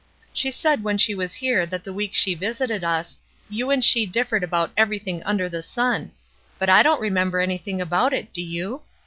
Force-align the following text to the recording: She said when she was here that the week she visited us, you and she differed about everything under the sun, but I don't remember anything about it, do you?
She 0.33 0.49
said 0.49 0.81
when 0.83 0.97
she 0.97 1.13
was 1.13 1.35
here 1.35 1.67
that 1.67 1.83
the 1.83 1.93
week 1.93 2.15
she 2.15 2.33
visited 2.33 2.83
us, 2.83 3.19
you 3.51 3.69
and 3.69 3.83
she 3.85 4.07
differed 4.07 4.43
about 4.43 4.71
everything 4.75 5.21
under 5.25 5.47
the 5.47 5.61
sun, 5.61 6.11
but 6.57 6.69
I 6.71 6.81
don't 6.81 6.99
remember 6.99 7.39
anything 7.39 7.79
about 7.79 8.11
it, 8.11 8.33
do 8.33 8.41
you? 8.41 8.81